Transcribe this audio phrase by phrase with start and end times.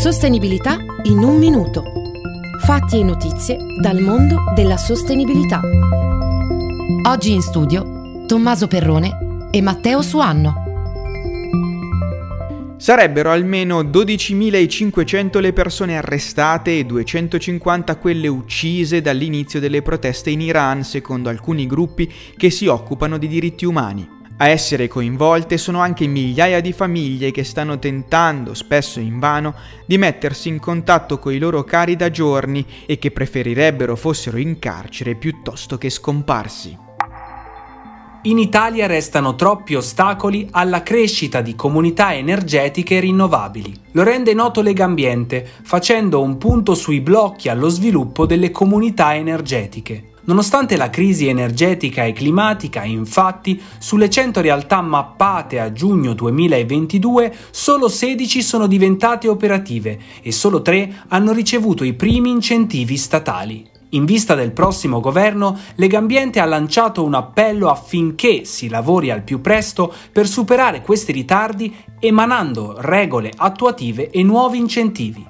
[0.00, 1.84] Sostenibilità in un minuto.
[2.62, 5.60] Fatti e notizie dal mondo della sostenibilità.
[7.06, 10.54] Oggi in studio Tommaso Perrone e Matteo Suanno.
[12.78, 20.82] Sarebbero almeno 12.500 le persone arrestate e 250 quelle uccise dall'inizio delle proteste in Iran,
[20.82, 24.19] secondo alcuni gruppi che si occupano di diritti umani.
[24.42, 29.54] A essere coinvolte sono anche migliaia di famiglie che stanno tentando, spesso invano,
[29.84, 34.58] di mettersi in contatto con i loro cari da giorni e che preferirebbero fossero in
[34.58, 36.74] carcere piuttosto che scomparsi.
[38.22, 43.74] In Italia restano troppi ostacoli alla crescita di comunità energetiche rinnovabili.
[43.90, 50.12] Lo rende noto Legambiente, facendo un punto sui blocchi allo sviluppo delle comunità energetiche.
[50.30, 57.88] Nonostante la crisi energetica e climatica, infatti, sulle 100 realtà mappate a giugno 2022, solo
[57.88, 63.68] 16 sono diventate operative e solo 3 hanno ricevuto i primi incentivi statali.
[63.88, 69.40] In vista del prossimo governo, Legambiente ha lanciato un appello affinché si lavori al più
[69.40, 75.26] presto per superare questi ritardi emanando regole attuative e nuovi incentivi.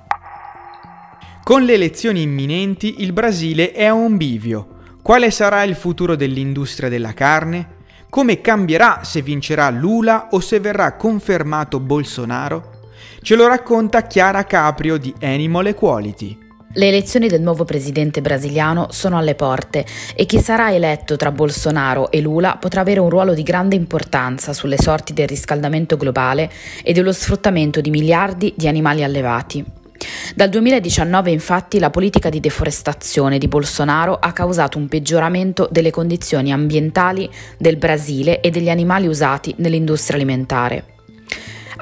[1.43, 4.70] Con le elezioni imminenti il Brasile è a un bivio.
[5.03, 7.79] Quale sarà il futuro dell'industria della carne?
[8.11, 12.79] Come cambierà se vincerà Lula o se verrà confermato Bolsonaro?
[13.23, 16.39] Ce lo racconta Chiara Caprio di Animal Equality.
[16.73, 22.11] Le elezioni del nuovo presidente brasiliano sono alle porte e chi sarà eletto tra Bolsonaro
[22.11, 26.51] e Lula potrà avere un ruolo di grande importanza sulle sorti del riscaldamento globale
[26.85, 29.79] e dello sfruttamento di miliardi di animali allevati.
[30.35, 36.53] Dal 2019 infatti la politica di deforestazione di Bolsonaro ha causato un peggioramento delle condizioni
[36.53, 37.29] ambientali
[37.59, 40.85] del Brasile e degli animali usati nell'industria alimentare.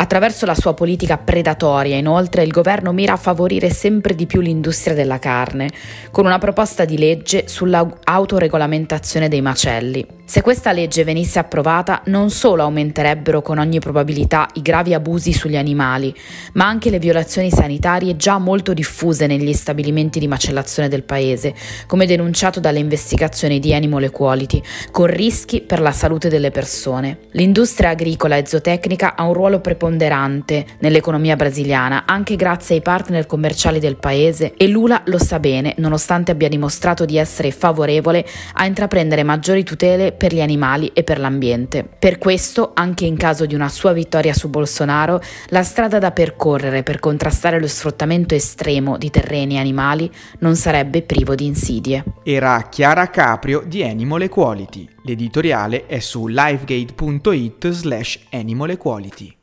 [0.00, 4.94] Attraverso la sua politica predatoria, inoltre, il governo mira a favorire sempre di più l'industria
[4.94, 5.70] della carne,
[6.12, 10.17] con una proposta di legge sull'autoregolamentazione dei macelli.
[10.28, 15.56] Se questa legge venisse approvata, non solo aumenterebbero con ogni probabilità i gravi abusi sugli
[15.56, 16.14] animali,
[16.52, 21.55] ma anche le violazioni sanitarie già molto diffuse negli stabilimenti di macellazione del paese,
[21.86, 27.20] come denunciato dalle investigazioni di Animal Equality, con rischi per la salute delle persone.
[27.30, 33.78] L'industria agricola e zootecnica ha un ruolo preponderante nell'economia brasiliana, anche grazie ai partner commerciali
[33.78, 39.22] del paese, e Lula lo sa bene, nonostante abbia dimostrato di essere favorevole a intraprendere
[39.22, 41.89] maggiori tutele per gli animali e per l'ambiente.
[41.98, 46.83] Per questo, anche in caso di una sua vittoria su Bolsonaro, la strada da percorrere
[46.83, 52.05] per contrastare lo sfruttamento estremo di terreni e animali non sarebbe privo di insidie.
[52.23, 54.86] Era Chiara Caprio di Animal Equality.
[55.05, 59.37] L'editoriale è su livegate.it slash animal equality.